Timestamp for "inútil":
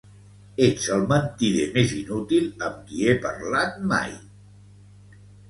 1.99-2.49